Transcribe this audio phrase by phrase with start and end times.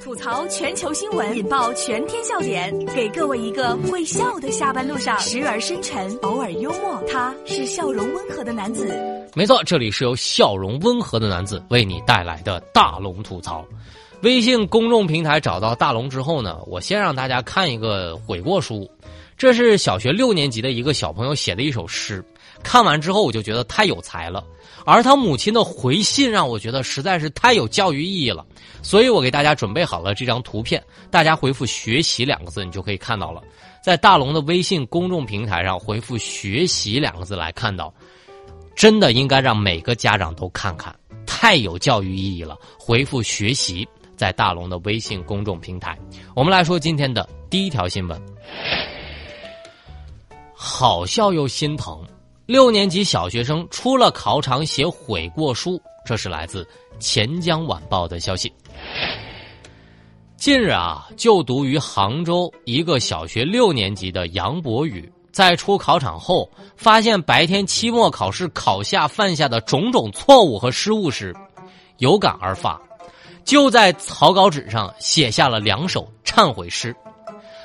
[0.00, 7.02] 吐槽全球新闻，引爆全天笑点，给各位一个会笑的下班路上，时而深沉，偶尔幽默。
[7.10, 8.94] 他是笑容温和的男子。
[9.34, 13.64] 没错，这里是由笑容温和的男子为你带来的大龙吐槽。
[14.22, 18.90] 微信公众平台找到大龙之后呢，我先让大家看一个悔过书，
[19.36, 22.24] 这是小学六年级的一个小朋友写的一首诗。
[22.62, 24.42] 看完之后，我就觉得太有才了，
[24.86, 28.46] 而他母亲的回信让我觉得实在是太有教育意义了，
[28.80, 33.42] 所以我给大家准备好了这张图片，大家回复“学习”两个字，你就可以看到了。
[33.82, 37.92] 在大龙的微信公众平台上回复“学习”两个字来看到，
[38.74, 40.94] 真的应该让每个家长都看看，
[41.26, 42.56] 太有教育意义了。
[42.78, 45.98] 回复“学习”在大龙的微信公众平台，
[46.34, 48.18] 我们来说今天的第一条新闻，
[50.54, 52.00] 好笑又心疼。
[52.46, 56.62] 六年级小学生出了考场写悔过书，这是来自
[56.98, 58.52] 《钱江晚报》的消息。
[60.36, 71.34] 近日啊，就读于杭州一个小学六年级的杨博宇，在出考场后，发现白天期末考试考下犯下的种种错误和失误时，
[71.96, 72.78] 有感而发，
[73.42, 76.94] 就在草稿纸上写下了两首忏悔诗。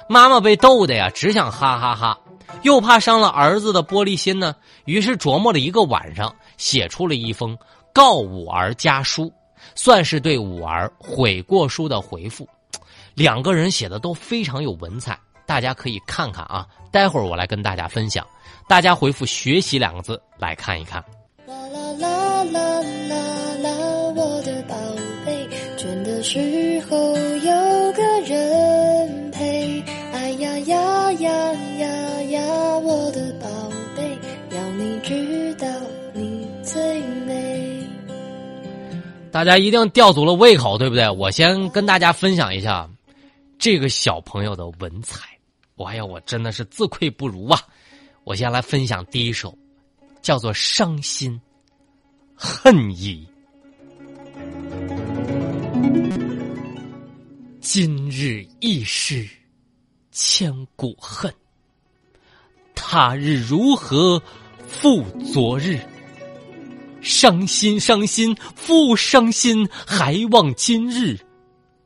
[0.08, 2.17] 妈妈被逗的呀，只想哈哈哈。
[2.64, 7.58] 又怕伤了儿子的玻璃心呢，于是琢磨了一个晚上，写出了一封
[7.94, 9.32] 告五儿家书，
[9.76, 12.48] 算是对五儿悔过书的回复。
[13.14, 16.68] 两个人写的都非常有文采，大家可以看看啊。
[16.92, 18.26] 待会儿我来跟大家分享，
[18.68, 21.04] 大家回复“学习”两个字来看一看。
[21.48, 23.20] 啦啦啦啦啦
[23.62, 23.70] 啦，
[24.16, 24.76] 我的宝
[25.26, 27.14] 贝，倦的时候
[35.10, 35.68] 知道
[36.14, 37.84] 你最美。
[39.32, 41.10] 大家一定吊足了胃口，对不对？
[41.10, 42.88] 我先跟大家分享一下
[43.58, 45.28] 这个小朋友的文采。
[45.78, 47.60] 哎呀，我真的是自愧不如啊！
[48.24, 49.58] 我先来分享第一首，
[50.22, 51.42] 叫做《伤心
[52.36, 53.28] 恨意》。
[57.60, 59.28] 今日亦是
[60.12, 61.33] 千古恨。
[62.76, 64.22] 他日如何
[64.70, 65.04] 复
[65.34, 65.80] 昨日？
[67.02, 71.18] 伤心伤心复伤心，还望今日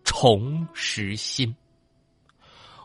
[0.04, 1.56] 重拾心。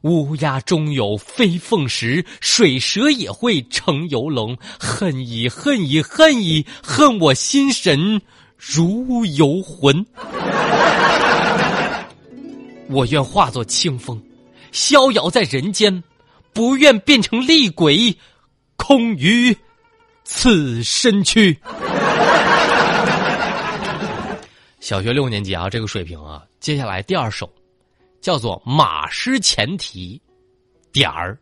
[0.03, 4.57] 乌鸦终有飞凤时，水蛇也会成游龙。
[4.79, 8.23] 恨已恨已恨已恨我心神
[8.57, 10.07] 如游魂。
[12.89, 14.23] 我愿化作清风，
[14.71, 16.05] 逍遥在人间。
[16.55, 18.17] 不愿变成厉鬼，
[18.77, 19.57] 空余
[20.31, 21.59] 此身躯。
[24.79, 26.45] 小学六年级啊，这个水平啊。
[26.61, 27.51] 接下来第二首，
[28.21, 30.21] 叫做《马失前蹄》，
[30.93, 31.39] 点儿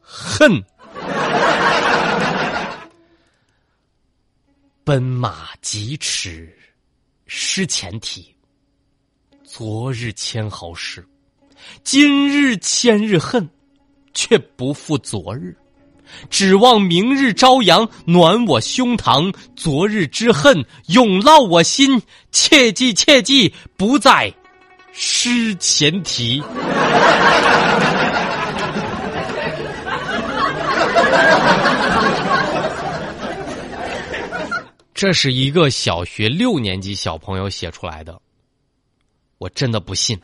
[0.00, 0.60] 恨。
[4.82, 6.52] 奔马疾驰，
[7.26, 8.34] 失前蹄。
[9.44, 11.06] 昨日千好诗，
[11.84, 13.48] 今日千日恨。
[14.16, 15.56] 却不负昨日，
[16.30, 19.34] 指望明日朝阳暖我胸膛。
[19.56, 22.02] 昨日之恨永烙我心，
[22.32, 24.32] 切记切记，不再
[24.92, 26.42] 失前蹄。
[34.94, 38.18] 这是一个小学六年级小朋友写出来的，
[39.38, 40.16] 我真的不信。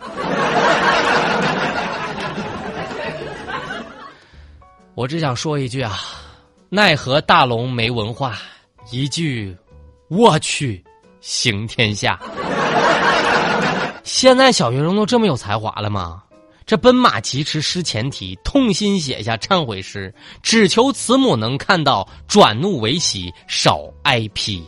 [5.00, 5.98] 我只想说一句啊，
[6.68, 8.36] 奈何大龙没文化，
[8.90, 9.56] 一句
[10.08, 10.84] 我去
[11.22, 12.20] 行天下。
[14.04, 16.22] 现在小学生都这么有才华了吗？
[16.66, 24.62] 这奔马疾驰失前蹄，痛心写下忏悔诗，只求慈母能看到，转怒为喜，少挨批。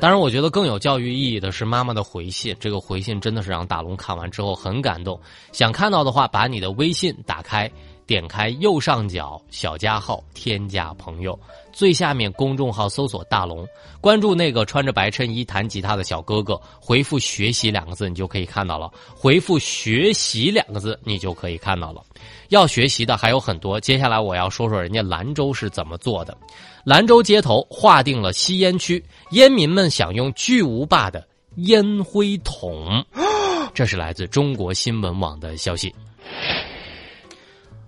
[0.00, 2.56] 当然，我觉得更有教育意义的是妈妈的回信。
[2.58, 5.20] 这个回信真的是让大龙看完之后很感动。
[5.52, 7.70] 想看到的话，把你的微信打开，
[8.10, 11.38] 点开右上角小加号，添加朋友，
[11.72, 13.64] 最下面公众号搜索“大龙”，
[14.02, 18.90] 关注那个穿着白衬衣弹吉他的小哥哥，回复“学习”两个字，你就可以看到了。
[19.14, 22.02] 回复“学习”两个字，你就可以看到了。
[22.48, 26.36] 要学习的还有很多，接下来我要说说人家兰州是怎么做的。
[26.82, 31.24] 兰州街头划定了吸烟区，烟民们享用巨无霸的
[31.58, 33.06] 烟灰桶。
[33.72, 35.94] 这是来自中国新闻网的消息。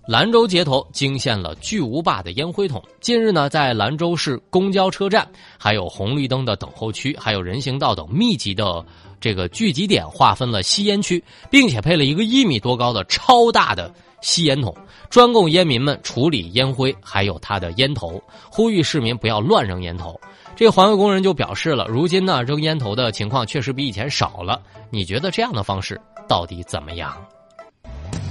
[0.06, 2.82] 兰州街头惊现了巨无霸的烟灰桶。
[3.00, 5.26] 近日呢，在兰州市公交车站、
[5.56, 8.84] 还有红绿灯的等候区、还有人行道等密集的
[9.20, 14.74] 这个聚集点，划分了吸烟区，并且配了一个一米多高的超大的吸烟桶，
[15.08, 18.20] 专供烟民们处理烟灰，还有它的烟头。
[18.50, 20.20] 呼吁市民不要乱扔烟头。
[20.56, 24.60] 这环卫工人就表示了，如今呢，扔烟头的情况确实比以前少了。
[24.90, 25.98] 你觉得这样的方式
[26.28, 27.16] 到底怎么样？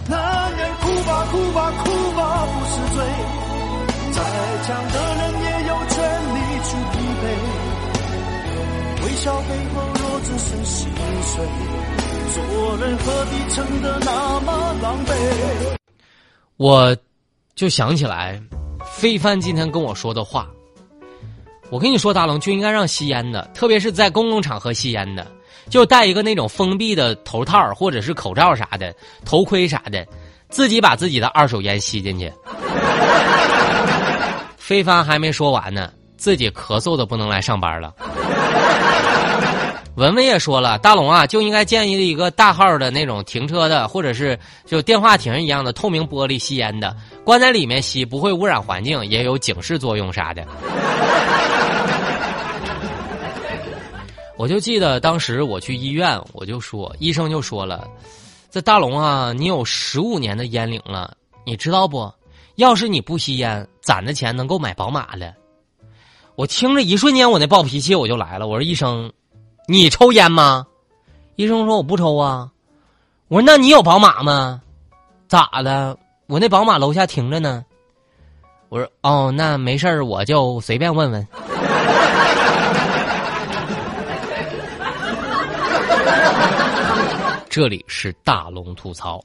[0.09, 0.69] 男人
[1.03, 3.03] 吧哭吧哭吧不是罪，
[4.11, 4.17] 再
[4.65, 5.95] 强的人也有权
[6.33, 7.23] 利去疲惫。
[9.03, 10.87] 微笑背后若只剩心
[11.23, 11.33] 碎，
[12.33, 14.47] 做人何必撑得那么
[14.81, 15.09] 狼狈？
[16.57, 16.95] 我
[17.55, 18.41] 就想起来，
[18.85, 20.47] 非凡今天跟我说的话。
[21.69, 25.25] 我跟你说，大龙就应该让吸烟的，特别是在公共场合吸烟的。
[25.69, 28.93] 就戴一个那种封闭的头套或者是口罩啥的，
[29.23, 30.05] 头盔啥的，
[30.51, 32.31] 自己把自己的二手烟吸进去。
[34.57, 37.93] 非凡还没说完呢，自己咳嗽的不能来上班了。
[39.95, 46.95] 文文也说了，大龙啊，就应该建议一个大号的那种停车的，或者是就电话亭一样的透明玻璃吸烟的，
[47.25, 50.45] 关在里面吸，不会污染环境，也有警示作用啥的。
[54.37, 57.85] 我就记得当时我去医院，我就说，医生就说了，
[58.51, 61.15] 这大龙啊，你有十五年的烟龄了，
[61.45, 62.11] 你知道不？
[62.55, 65.33] 要是你不吸烟，攒的钱能够买宝马了。
[66.35, 68.47] 我听着一瞬间，我那暴脾气我就来了。
[68.47, 69.09] 我说医生，
[69.69, 70.67] 你抽烟吗？
[71.37, 72.51] 医生说我不抽啊。
[73.29, 74.61] 我说那你有宝马吗？
[75.29, 75.97] 咋了？
[76.27, 77.63] 我那宝马楼下停着呢。
[78.67, 81.25] 我说哦，那没事我就随便问问。
[87.51, 89.21] 这里是大龙吐槽，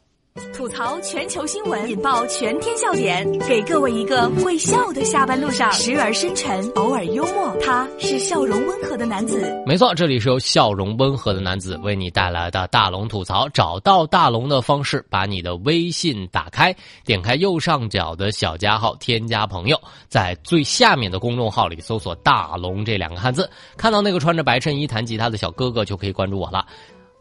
[0.53, 7.57] 吐槽全球新闻，引爆全天笑点，给各位一个会笑的下班路上，时而深沉，偶尔幽默。
[7.65, 9.57] 他是笑容温和的男子。
[9.65, 13.49] 没错，这里是由笑容温和的男子为你带来的大龙吐槽。
[13.51, 16.75] 找到大龙的方式，把你的微信打开，
[17.05, 26.67] 点开右上角的小加号，添加朋友，在最下面的公众号里搜索“大龙”这两个汉字，看到那个穿着白衬衣弹吉他的小哥哥，就可以关注我了。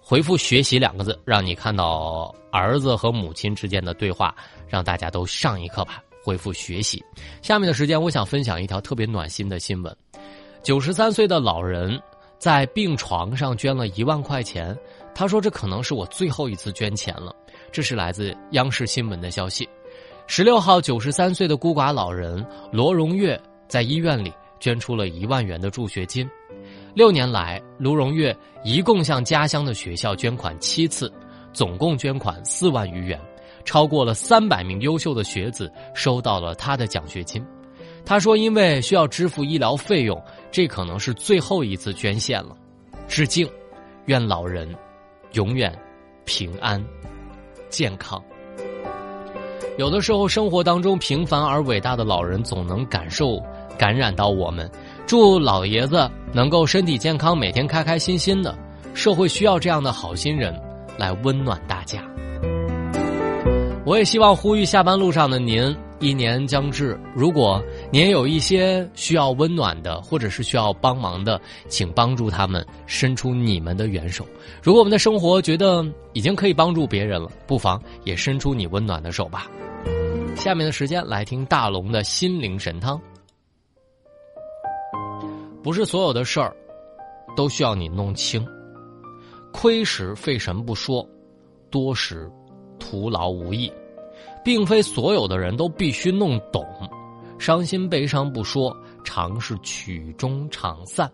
[0.08, 4.36] 回复“学习”两个字，让你看到儿子和母亲之间的对话，
[4.68, 6.00] 让大家都上一课吧。
[6.24, 7.04] 回复“学习”。
[7.42, 9.98] 下面的时间，我想分享一条特别暖心的新闻：
[10.62, 12.00] 九十三岁的老人
[12.38, 14.78] 在病床上捐了一万块钱。
[15.16, 17.36] 他说：“这可能是我最后一次捐钱了。”
[17.74, 19.68] 这是来自央视新闻的消息。
[20.28, 26.30] 十六号，九十三岁的孤寡老人罗荣月在医院里捐出了一万元的助学金。
[26.94, 31.12] 六年来，卢荣月一共向家乡的学校捐款七次，
[31.54, 33.20] 总共捐款四万余元，
[33.64, 37.46] 超过了三百名优秀的学子收到了他的奖学金。
[38.06, 42.56] 他说：“因为需要支付医疗费用，这可能是最后一次捐献了。
[43.08, 43.50] 致敬，
[44.06, 44.74] 愿老人
[45.34, 45.76] 永远
[46.24, 46.84] 平安
[47.70, 48.24] 健康。”
[49.78, 53.42] 有的时候，生活当中平凡而伟大的老人总能感受
[53.78, 54.72] 感染到我们。
[55.08, 58.58] 祝老爷子能够身体健康，每天开开心心的。
[58.96, 60.58] 社会需要这样的好心人
[60.98, 62.02] 来温暖大家。
[63.86, 67.62] 我也希望呼吁下班路上的您，一年将至，如果
[67.92, 74.26] 您有一些需要温暖的，或者是需要帮忙的，请帮助他们，伸出你们的援手。
[74.64, 79.46] 如果我们的生活觉得已经可以帮助别人了，不妨也伸出你温暖的手吧。
[80.36, 83.00] 下面的时间来听大龙的心灵神汤。
[85.66, 86.56] 不是所有的事儿
[87.36, 88.48] 都需要你弄清，
[89.52, 91.04] 亏时费神不说，
[91.72, 92.32] 多时
[92.78, 93.74] 徒劳无益，
[94.44, 96.64] 并非所有的人都必须弄懂。
[97.40, 101.12] 伤心悲伤不说，常是曲终场散。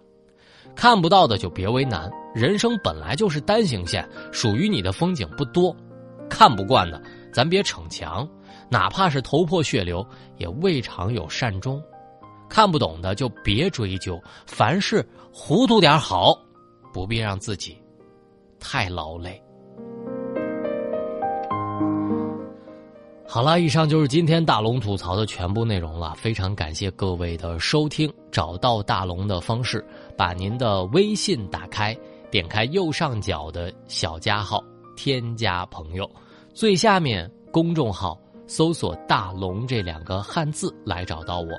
[0.75, 5.73] 看不到的就别为难，人生本来就是单行线，属于你的风景不多。
[6.29, 8.27] 看不惯的，咱别逞强，
[8.69, 10.05] 哪怕是头破血流，
[10.35, 11.81] 也未尝有善终。
[12.51, 16.37] 看不懂的就别追究，凡事糊涂点好，
[16.91, 17.77] 不必让自己
[18.59, 19.41] 太劳累。
[23.25, 28.13] 好了，以上就是今天大龙吐槽的全部内容了，非常感谢各位的收听。
[28.29, 29.85] 找到大龙的方式，
[30.17, 31.97] 把您的微信打开，
[32.29, 34.61] 点开右上角的小加号，
[34.97, 36.09] 添加朋友，
[36.53, 38.19] 最下面公众号
[38.51, 41.51] 搜索“大龙”这两个汉字来找到我。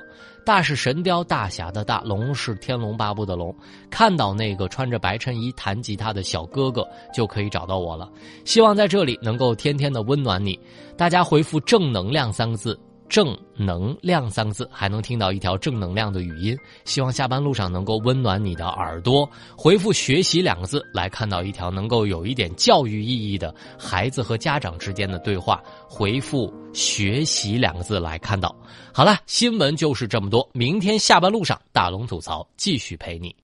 [0.45, 3.51] 大是神雕大侠的大，龙是天龙八部的龙。
[3.89, 8.07] 看到那个穿着白衬衣弹吉他的小哥哥，就可以找到我了。
[8.45, 10.59] 希望在这里能够天天的温暖你。
[10.95, 12.79] 大家回复“正能量”三个字。
[13.13, 16.57] 正能量三个字，还能听到一条正能量的语音。
[16.83, 19.29] 希望下班路上能够温暖你的耳朵。
[19.55, 25.61] 回复“学习”两个字，来看到一条能够有一点教育意义的孩子和家长之间的对话。
[25.87, 28.55] 回复“学习”两个字来看到。
[28.91, 30.49] 好了，新闻就是这么多。
[30.51, 33.35] 明天下班路上，大龙吐槽继续陪你。